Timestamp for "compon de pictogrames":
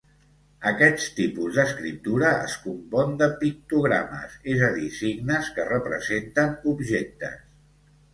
2.63-4.39